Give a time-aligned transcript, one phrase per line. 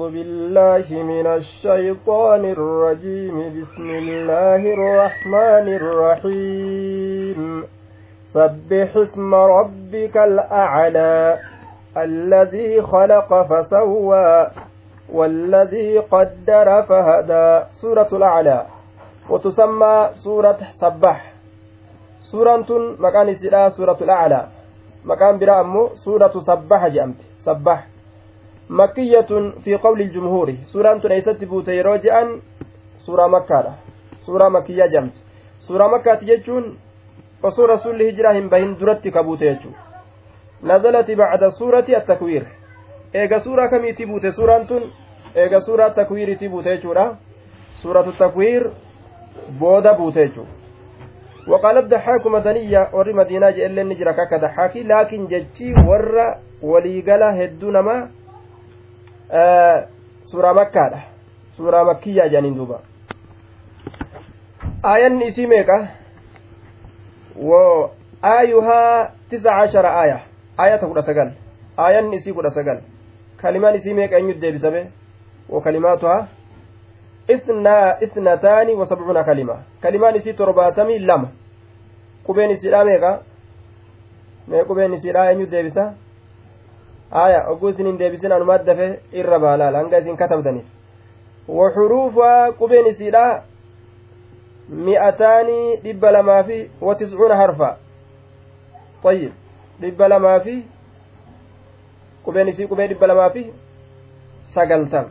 [0.00, 3.36] أعوذ بالله من الشيطان الرجيم.
[3.60, 7.64] بسم الله الرحمن الرحيم.
[8.32, 11.38] سبح اسم ربك الأعلى
[11.96, 14.46] الذي خلق فسوى
[15.12, 17.64] والذي قدر فهدى.
[17.80, 18.66] سورة الأعلى.
[19.30, 21.32] وتسمى سورة سبح.
[22.32, 23.28] سورة مكان
[23.76, 24.46] سورة الأعلى.
[25.04, 27.89] مكان برا سورة سبح جأمت سبح.
[28.70, 29.30] مكية
[29.64, 32.40] في قول الجمهور سورة ليست بوتيرو جأن
[32.98, 33.74] سورة مكة
[34.26, 35.14] سورة مكية جمت
[35.60, 36.78] سورة مكة تجتون
[37.42, 39.72] osoo rasuulli hijiraa hin bahin duratti kabuute jechuu
[40.62, 42.42] nazalati bacda suurati attakwiir
[43.14, 44.82] eega suuraa kamiitii buute suuraan tun
[45.34, 47.16] eega suuraa takwiiritii buute jechuudha
[47.82, 48.70] suuratu takwiir
[49.58, 50.46] booda buute jechuu
[51.48, 58.10] وقال الضحاك مدنية ور مدينة جئلن نجرى كاكا ضحاكي لكن جتشي ور وليقلا هدو نما
[59.30, 59.86] آه
[60.22, 61.02] سورة مكة
[61.56, 62.78] سورة مكية جانين دوبا
[64.84, 65.88] آية إسي ميكا
[67.36, 70.20] وآيها تسع عشر آية
[70.60, 71.32] آية كudha sagal.
[71.78, 72.80] Aayanni isii kudha sagal.
[73.36, 74.90] Kalimaan isii meeqa eenyutu deebisame
[75.50, 76.28] وكلماتها
[77.30, 81.28] إثنا إثنتان وسبعون كلمة كلمان إسي ترباتمي لما
[82.24, 83.22] قبين إسي لا ميقا
[84.50, 85.94] mee qubeen isiidha eenyu deebisa?
[87.10, 90.66] aya oguu isin hin deebisin anumaat dafe irra baalaal hanga isin katabdaniif.
[91.48, 93.42] Waxuruufaa qubeen isiidha.
[94.68, 97.76] Mi'ataanii dhibba lamaa fi watiscuuna harfa.
[99.04, 99.32] Ayyib
[99.80, 100.54] dhibba lamaa fi
[102.24, 103.44] qubeen isii qubee dhibba lamaa fi
[104.54, 105.06] sagaltam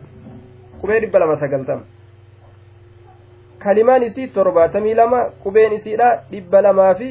[0.82, 1.82] qubee dhibba lama sagaltam
[3.60, 7.10] kalimaan isii torbaatamii lama qubeen isiidha dhibba lamaa fi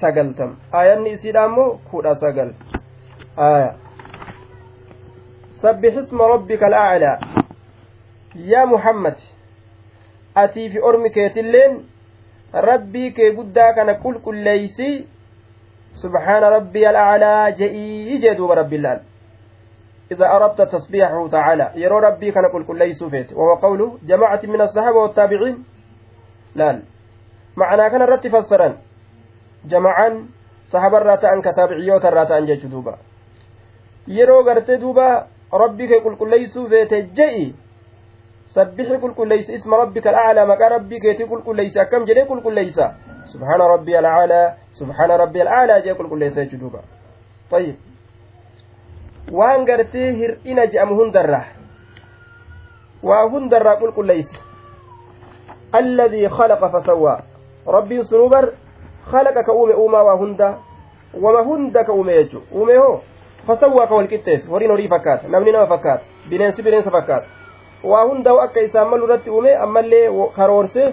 [0.00, 2.52] sagaltam aayanni isiidha ammoo kudha sagal.
[3.36, 3.81] Aya.
[5.62, 7.18] Sabbix isma rabbika alaclaa
[8.52, 9.16] yaa muhammad
[10.34, 11.72] atii fi ormi keetilleen
[12.68, 14.90] rabbii kee guddaa kana qulqulleeysi
[16.02, 19.00] subhaana rabbiya alaclaa je'ii jee duuba rabbillaal
[20.12, 23.32] إذا أردت تصبيحه تعالى يرى ربي كان قل كل ليس فيت.
[23.32, 25.64] وهو قوله جماعة من الصحابة والتابعين.
[26.54, 26.82] لا
[27.56, 28.76] معنى كان رت فسرا.
[29.64, 30.08] جماعا
[30.72, 32.94] صحابة راتا أن كتابعيوتا راتا أن جيش دوبا.
[34.08, 37.54] يرو غرت دوبا rabbii kee qulqulleeysuu beete je'i.
[38.54, 42.84] Sabbixi qulqulleeysa isma rabbika alaclaa maqaa rabbii keetii qulqulleeysa akkam jedhee qulqulleeysa
[43.32, 46.80] subhaana rabbii alaclaa subhaana rabbii alaclaa jee qulqulleeysa jechuu duuba.
[47.52, 47.76] Ayyib
[49.32, 51.44] waan gartee hir'ina je'amu hundarraa
[53.02, 54.38] waa hundarraa qulqulleeysa
[55.72, 57.20] alladii khalaqa fasawwaa
[57.66, 58.44] rabbiin sunuu bar
[59.10, 60.58] khalaqa ka uume uumaa waa hunda.
[61.22, 63.00] Wama hunda ka uume jechu uume hoo?
[63.46, 67.26] fasawwaa ka walqixxeesse horiin horii fakkaata namni nama fakkaata bineensi bineensa fakkaata
[67.92, 70.04] waa hundaa'u akka isaan malu irratti uume ammallee
[70.36, 70.88] karoorsee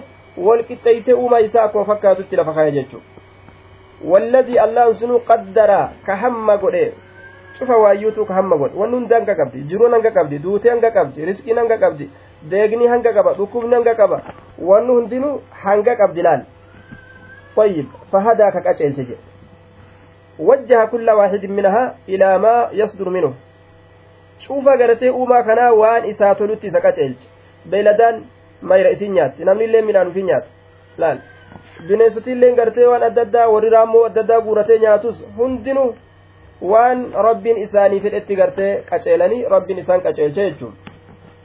[0.46, 3.06] walqixxeeyte uumaa isaa akkuma fakkaatutti lafa kaaya jechuudha
[4.12, 6.84] walladii allaan sunuu qaddaraa ka hamma godhe
[7.58, 11.24] cufa waayyuutuu ka hamma godhe wanni hunda hanga qabdi jiruun hanga qabdi duutee hanga qabdi
[11.30, 12.10] riskiin hanga qabdi
[12.50, 14.20] deegnii hanga qaba dhukkubni hanga qaba
[14.70, 15.34] wanni hundinuu
[15.64, 16.42] hanga qabdi laal
[17.56, 19.29] fayyib fahadaa ka qaceelche jedhe
[20.40, 23.32] وجه كل واحد منها إلى ما يصدر منه
[24.38, 27.14] شوف قرتي أوما كنا وان إساتولتي سكتل
[27.66, 28.24] بيلدان
[28.62, 30.44] ما يرئيسين نيات نمني اللي من في نيات
[32.90, 35.94] waan adda addaa warri raammoo adda addaa guuratee nyaatus hundinuu
[36.72, 40.74] waan rabbiin isaanii fedhetti gartee qaceelanii rabbiin isaan qaceelche jechuun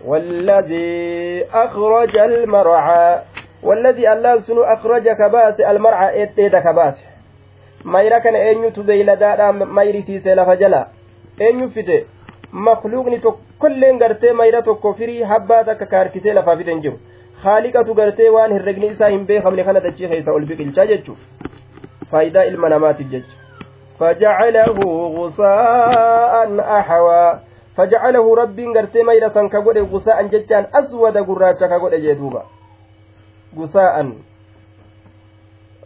[0.05, 3.21] والذي أخرج المرعى
[3.63, 6.95] والذي الله سنو أخرج كباس المرعى إتيدا كباس
[7.84, 10.86] مايرا كان أنيو تبيل دادا مايري سيسي لفجلا
[11.40, 12.04] أنيو فيته
[12.52, 16.98] مخلوقني tokkolleen gartee mayra tokko firii habbaa takka kaarkisee lafaa fiden jiru
[17.44, 21.18] haaliqatu gartee waan herregni isaa hin beekamne kana dachii keessa ol biqilchaa jechuuf
[22.10, 23.40] faayidaa ilma namaatiif jecha
[24.00, 24.78] فجعله
[25.18, 27.40] غثاء أحوى
[27.76, 32.42] فجعله ربي غرتي ميرا سان كغودي غثاء ججان أسود غراچا كغودي جدوبا
[33.58, 34.12] غثاء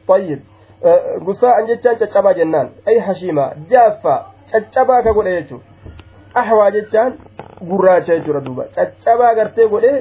[0.09, 0.41] طيب
[0.82, 2.70] Eh, gusaan jechaan caccabaa jennaan.
[2.88, 4.20] Ay hashiima jaaffaa
[4.52, 5.66] caccabaa ka godhe jechuudha
[6.42, 7.18] ahwaa jechaan
[7.72, 8.64] gurraacha jechuudha duuba.
[8.76, 9.92] Caccabaa gartee godhe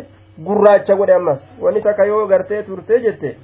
[0.46, 1.42] gurraacha godhe ammas.
[1.60, 3.36] Wanni takka yoo gartee turte jette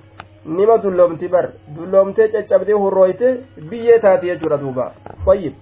[0.45, 1.51] nima dulloomti bar.
[1.77, 3.37] Dulloomtee caccabdee horrooyte
[3.71, 4.93] biyyee taati jechuudha duuba.
[5.25, 5.55] Fayyib.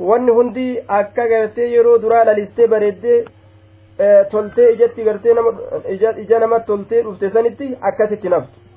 [0.00, 0.68] Wanni hundi
[1.00, 3.24] akka gartee yeroo duraa lalistee bareeddee
[3.98, 5.34] eh, toltee ijatti gartee
[6.22, 8.67] ija nama toltee dhufte sanitti akkasitti naftu.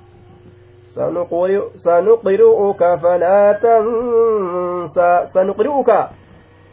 [0.96, 5.98] sanuqri'uka falaa tansaa sanuqri'uka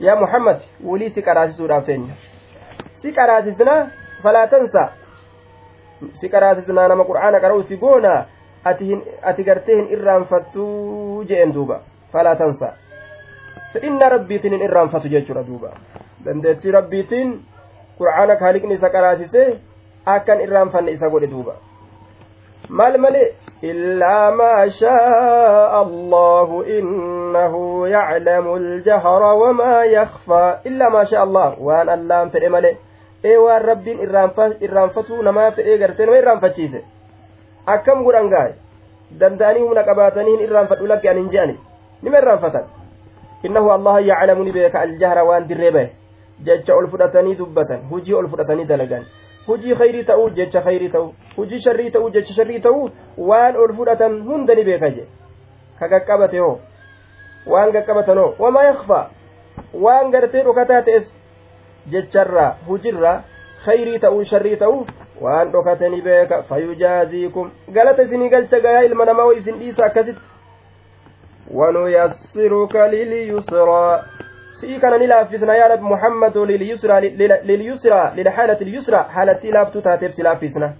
[0.06, 2.15] yaa muhammad wulii si qaraasisuudhaaf teenya
[3.03, 3.75] si qaraasisna
[4.23, 4.88] falaa tansaa
[6.20, 8.15] si qaraasisnaa nama qur'aana qara'u si goona
[8.65, 11.81] ati gartee hin irraanfattuu je'en duuba
[12.12, 12.73] falaa tansaa
[13.73, 15.71] fa'inna rabbiitiin hin irraanfatu jechuudha duuba
[16.25, 17.32] dandeettii rabbiitiin
[17.99, 19.43] qur'aana kaaliqni isa qaraasise
[20.17, 21.55] akkan irraanfanne isa godhe duuba
[22.70, 26.49] maal malee إلا ما شاء الله
[26.79, 27.55] إنه
[27.88, 31.88] يعلم الجهر وما يخفى إلا ما شاء الله وأن
[33.67, 33.99] rabbiin
[34.61, 36.85] irraanfatuu namaa fe'ee gartee nama irraanfachiise
[37.67, 38.53] akkam godhan gaa'e
[39.21, 41.56] danda'anii humna qabaatanii hin irraanfadhu lakke an hin je'ani
[42.03, 42.69] nima irraanfatan
[43.49, 45.91] innahu allaha yaclamu ni beeka aljahra waan dirree bahe
[46.47, 49.05] jecha ol fudhatanii dubbatan hujii ol fudhatanii dalagan
[49.49, 52.91] hujii khayrii ta'uu jecha khayrii ta'uu hujii sharrii ta'uu jecha sharrii ta'uu
[53.31, 55.06] waan ol fudhatan hunda ni beeka je
[55.81, 56.55] ka qaqqabate hoo
[57.55, 59.03] waan qaqqabatan hoo wamaa yakfaa
[59.87, 61.12] waan gartee dhokataa ta'es
[61.97, 63.17] jecharraa hujirraa
[63.67, 64.81] khayrii ta'uu sharrii ta'uu
[65.27, 70.23] waan dhokate ni beeka fayujaaziikum galata isinii galcha gayaa ilma namaa isin dhiisa akkasitti
[71.61, 74.05] wanuyassiruka lilyusraa
[74.60, 80.72] sii kana ni laaffisna yaa nabi muhammadu lilyusraa lilxaalati ilyusraa haalattii laaftuu taateef si laaffisna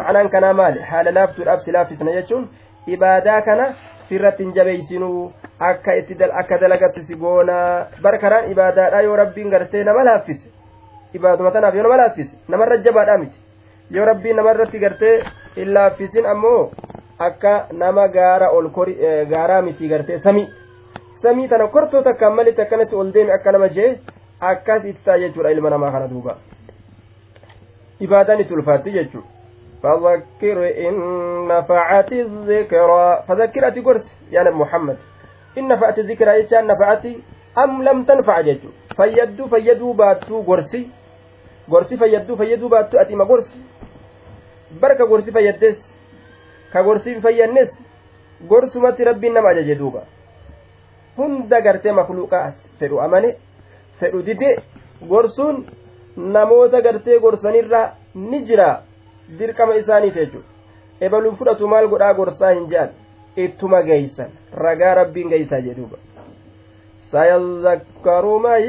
[0.00, 2.48] ma'anaan kanaa maali haala laaftuudhaaf si laaffisna jechuun
[2.96, 3.66] ibaadaa kana
[4.08, 5.32] sirratti hin jabeeysinuu
[5.70, 10.48] akka itti akka dalagatti si goonaa barkaraan ibaadaadha yoo rabbiin gartee nama laaffise
[11.20, 13.38] ibaaduma tanaaf yoo nama laaffise namarra jabaadhaa miti
[13.96, 15.16] yoo rabbiin namarratti gartee
[15.56, 16.70] hin laaffisin ammoo
[17.30, 18.70] akka nama gaara ol
[19.34, 20.46] gaaraa miti gartee samii
[21.28, 23.92] samii tana kortoo takkaan malitti akkanatti ol deeme akka nama jee
[24.50, 26.36] akkas itti jechuudha ilma namaa kana duuba.
[28.00, 29.36] Ibaadaan itti ulfaatti jechuudha
[29.82, 30.94] فذكر إن
[31.48, 34.96] نفعت الذكرى فذكر أتي قرس يا نبي محمد
[35.58, 37.06] إن نفعت الذكرى إيشان نفعت
[37.58, 40.88] أم لم تنفع جيجو فيدو فيدو باتو قرسي
[41.70, 43.60] قرسي فيدو فيدو باتو أتي ما قرسي
[44.82, 45.80] بركة قرسي فيدس
[46.72, 47.70] كقرسي فينس
[48.50, 50.02] قرسمة ربي نما جدوبا
[51.18, 52.44] hunda gartee makluuqaa
[52.80, 53.30] fedhu amane
[54.00, 54.50] fedhu dide
[55.08, 55.64] gorsuun
[56.16, 57.80] namoota gartee gorsanirra
[58.14, 58.68] ni jira
[59.38, 62.90] dirqama isaaniiti jechuudha ebaluun fudhatu maal godhaa gorsaa hin je'an
[63.44, 64.30] ittuma geeysan
[64.64, 65.98] ragaa rabbiin geeysaa jedhuuba
[67.12, 68.62] sayazakkaru man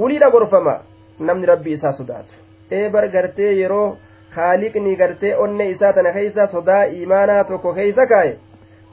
[0.00, 0.74] wuliidha gorfama
[1.18, 2.34] namni rabbii isaa sodaatu
[2.78, 3.96] eebar gartee yeroo
[4.34, 8.38] kaaliqni gartee onne isaa tana keeysa sodaa imaanaa tokko keeysa kaaye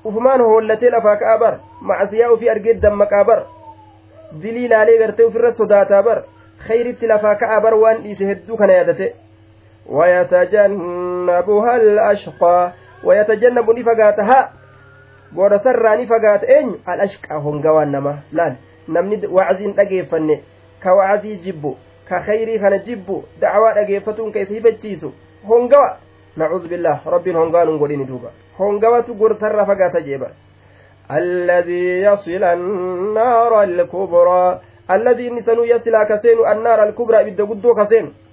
[0.06, 3.44] ufumaan hoollatee lafaa ka'aa bar macasiyaa ufii argee dammaqaa bar
[4.44, 6.24] dilii laalee gartee ufirra sodaataa bar
[6.68, 9.14] khayritti lafaa ka'aa bar waan dhiise hedduu kana yaadate
[9.90, 12.72] ويتجنبها الأشقى
[13.04, 14.52] ويتجنب نفقات ها
[15.32, 18.56] بورا سرى نفقات أين الأشقى هنقوان نما لا
[18.90, 20.40] نمني وعزين تقيفن
[20.84, 21.76] كوعزي جبو
[22.10, 25.10] كخيري خنا جبو دعوة تقيفتون كيسي بجيسو
[25.50, 25.90] هنقوا
[26.38, 27.32] نعوذ بالله ربي
[28.60, 30.20] hongawatu gorsarraa fagaata jee
[31.10, 38.24] alladii yasila annaara alkubraa alladii inni sanuu yasilaa kaseenu annaara alkubraa ibidda guddoo kaseenu seenu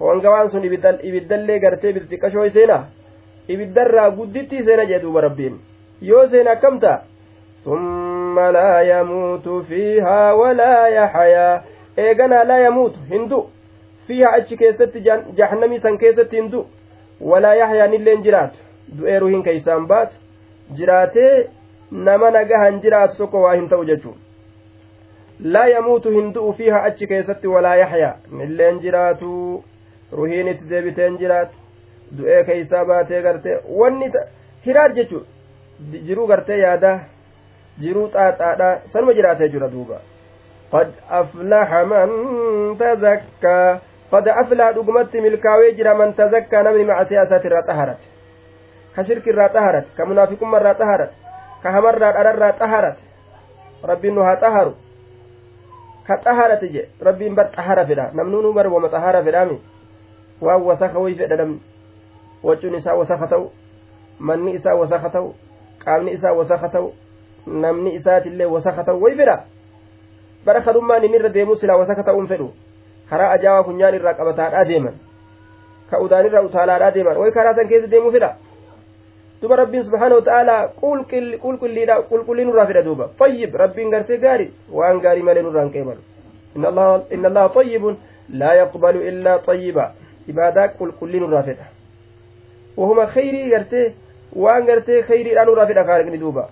[0.00, 2.86] hongabaan sun ibiddallee gartee birxiqqashoo seena.
[3.48, 5.60] Ibiddarraa gudditti iseena jee duuba rabbiin.
[6.00, 7.00] Yoo seen akkamta
[7.64, 11.62] tumma laa yamuutu fiihaa walaa yaxayaa
[11.96, 13.50] eeganaa laa yamuutu hin du'u
[14.06, 15.04] fiihaa achi keessatti
[15.40, 16.66] jahannamii san keessatti hin du'u
[17.20, 20.16] walaa yaxyaa nilleen jiraatu du'eeru hin keeysaan baatu
[20.80, 21.34] jiraatee
[22.08, 24.16] nama nagahan jiraatu tokko waa hin ta'u jechuu
[25.56, 28.14] laa yamuutu hin du'u fiiha achi keessatti walaa yaxyaa
[28.48, 29.30] illeen jiraatu
[30.20, 31.52] ruhiin itti deebiteen jiraat
[32.18, 34.12] du'ee keeysaa baatee gartee wanni
[34.66, 35.26] hiraat jechuun
[36.06, 36.98] jiruu gartee yaadaa
[37.80, 40.00] jiruu xaaxaadhaa sanuma jiraatee jira duuba.
[40.72, 40.88] Qad
[41.20, 42.10] aflaxa man
[42.78, 43.80] tazakkaa
[44.10, 48.04] qad aflaxa dhugumatti milkaawee jira man tazakkaa namni macasiyaa isaati xaharate
[48.98, 51.14] ka shirki irraa xaharate ka munaafiqumma irraa xaharate
[51.62, 53.02] ka hamarraa dhararraa xaharate
[53.86, 54.74] rabbiin nu haa xaharu
[56.06, 59.60] ka xaharate je rabbiin bar xahara fedha namnuu bar wama xahara fedhaami
[60.40, 61.60] waan wasaka way fedha namni
[62.42, 63.50] wacuun isaa wasaka ta'u
[64.18, 65.34] manni isaa wasaka ta'u
[65.84, 66.90] qaamni isaa wasaka ta'u
[67.46, 69.44] namni isaatillee wasaka ta'u way fedha
[70.44, 72.50] bara kadhummaan inni irra deemuu silaa wasaka ta'uun fedhu
[73.10, 74.98] karaa ajaa'aa funyaan irraa qabataadhaa deeman
[75.90, 78.34] ka udaan irraa utaalaadhaa deeman way karaa san keessa deemuu fedha
[79.42, 80.68] duba rabbiin subhaana wata'aalaa
[81.42, 84.46] qulqulliidha qulqulliin irraa fedha duuba tayyib rabbiin gartee gaari
[84.78, 86.02] waan gaarii malee nurraa hin qeebalu
[86.56, 87.98] inna allaha tayyibun
[88.40, 89.84] laa yaqbalu illaa tayyiba
[90.28, 91.66] ibaadaa qulqullii nurraa fedha
[92.76, 93.86] wahuma khayrii gartee
[94.44, 96.48] waan gartee khayriidhaa nurraa fedha kaaliqni duuba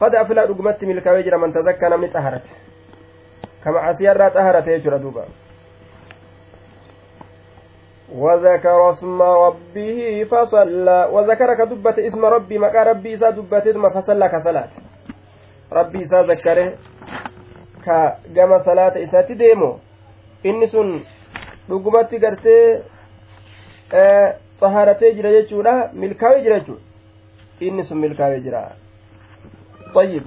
[0.00, 2.50] qad aflaa dhugumatti milkaawee jira man tazakkaa namni xaharate
[3.64, 5.24] kama asiyarraa xaharate jechuudha duuba
[8.11, 14.69] وذكر اسم ربه فصلى وذكر كدبت اسم ربي مكا ربي إسا دبت ثم فصلى كصلاة
[15.73, 16.73] ربي إسا ذكره
[17.85, 19.77] كجمع صلاة إسا تديمو
[20.43, 21.01] inni sun
[21.69, 22.81] dhugumatti gartee
[24.59, 26.81] xahaaratee jira jechuudha milkaa'ee jira jechuudha
[27.61, 28.69] inni sun milkaa'ee jira
[29.95, 30.23] طيب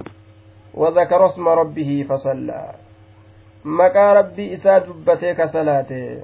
[0.73, 2.71] وذكر اسم ربه فصلى
[3.65, 6.21] مقا ربي إسا دبتك صلاته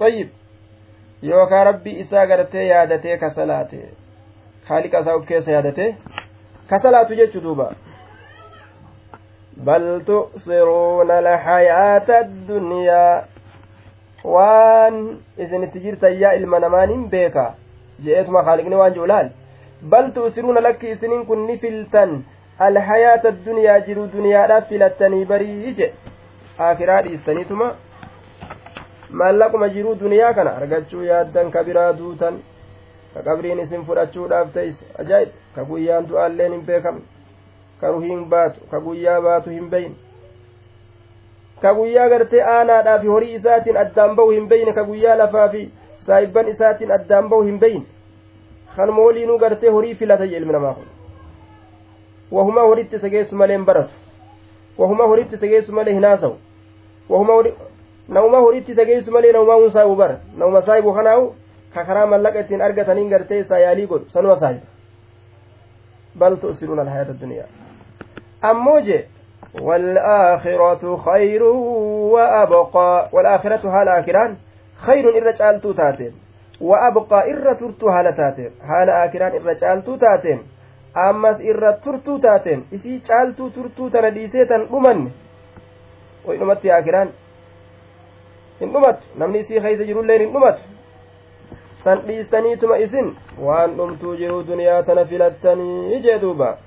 [0.00, 0.28] طيب
[1.22, 3.82] يوكا ربي إسا قرتي يادتي كصلاته
[4.68, 5.94] خالق أسا أبكيس يادتي
[6.70, 7.70] كصلاة جيتش دوبا
[9.56, 13.24] بل تؤثرون الحياة الدنيا
[14.24, 14.96] waan
[15.38, 17.44] isinitti jirtan yaa ilma namaan hin beeka
[18.04, 19.30] je'eetuma haaliqni waan ji'ulaal
[19.92, 22.12] bal tu'siruuna lakki isiniin kun ni filtan
[22.66, 25.88] alhayaata addunyaa jiru duniyaadhaaf filattanii barii je
[26.66, 27.70] aakiraa dhiistaniituma
[29.09, 32.39] maallaquma jiruu duniyaa kana argachuu yaaddan ka biraa duutan
[33.13, 37.01] ka qabriin isin fudhachuudhaaf ta'is ajaa'ib ka guyyaan du'aalleen hin beekamne
[37.81, 39.95] ka ruhiin baatu ka guyyaa baatu hin beyn
[41.61, 45.61] ka guyyaa gartee aanaadhaa fi horii isaatiin addaan bahu hin beyne ka guyyaa lafaa fi
[46.07, 47.85] saayibban isaatiin addaan bahu hin beyne
[48.75, 50.87] kanuma waliinuu gartee horii filata ilmi namaa kun
[52.31, 53.93] wahuma horitti tegeessu malee hin baratu
[54.77, 56.37] wahuma horitti tegeessu malee hin haasawu
[57.09, 57.33] wahuma
[58.07, 61.33] nauma horitti tegeessu malee naumaa hun saahibu bara nauma saahibu kanaahu
[61.73, 64.65] ka karaa mallaqa ittiin argataniin gartee isaa yaalii godhu sanuma saahiba
[66.19, 67.47] bal tu'siruuna alhayaata addunyaa
[68.41, 69.03] ammoo jee
[69.61, 71.43] والآخرة خير
[72.13, 74.35] وأبقى والآخرة هال آخران
[74.75, 76.13] خير إر جالتو تاتين
[76.61, 80.39] وأبقى إر ترتو هال تاتين هال آخران إر جالتو تاتين
[80.97, 84.99] أمس إر ترتو تاتين إسي جالتو ترتو تنديسيتن أمن
[86.25, 87.07] وإنمت آخران
[88.59, 90.61] hin dhumatu namni isii keeysa jirulleen hin dhumatu
[91.83, 93.15] san dhiistaniituma isin
[93.47, 96.57] waan dhumtuu jiruu duniyaa tana filattanii jee duuba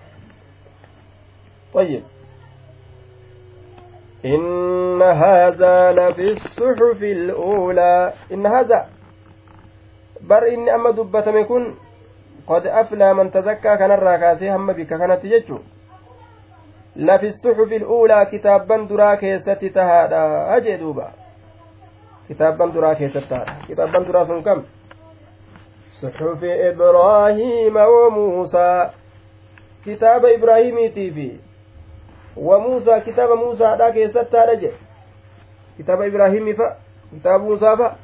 [1.74, 2.02] طيب
[4.24, 8.86] إن هذا لفي الصحف الأولى إن هذا
[10.20, 11.76] بر إني أما دبتم يكون
[12.46, 15.58] قد أفلى من تزكى كان الراكاسي هم بك كانت يجو
[16.96, 20.56] لفي الصحف الأولى كتابا درا كيست تهادا
[22.28, 24.62] كتابا درا كيست تهادا كتابا درا سن كم؟
[26.00, 28.90] صحف إبراهيم وموسى.
[29.86, 31.30] كتاب إبراهيم تيفي
[32.36, 34.72] وموسى كتاب موسى دا كيست تارجه
[35.78, 36.76] كتاب إبراهيم فا
[37.12, 37.96] كتاب موسى فا.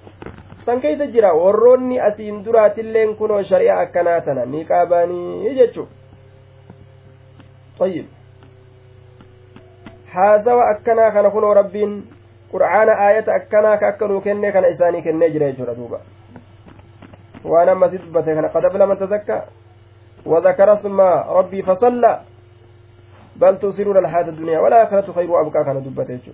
[1.12, 5.88] jira warroonni asiin duraatilleen kunoo shari'a akkanaa tana ni qaabanii jechu
[7.78, 8.06] طيب.
[10.16, 12.13] akkanaa kana kunoo rabbiin
[12.54, 16.00] qur'aana aayata akkanaa ka akkanuu kenne kana isaanii kennee jira jechuudha duuba
[17.52, 19.42] waan ammasi dubbate kana qad aflama tazakkaa
[20.26, 21.00] وذكر اسم
[21.38, 22.20] ربي فصلى
[23.36, 26.32] بل تؤثرون الحياة الدنيا والآخرة خير وأبقى كان دبته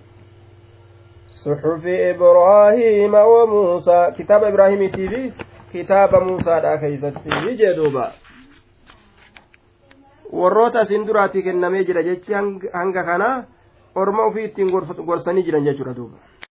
[1.43, 5.31] صحف إبراهيم وموسى كتاب إبراهيم تيفي
[5.73, 8.11] كتاب موسى دا كيستي جدوبا
[10.31, 12.33] warroota isin duraatii kennamee jira jechi
[12.73, 13.43] hanga kana
[13.95, 14.71] orma ofii ittiin
[15.05, 16.17] gorsanii jiran jechuudha duuba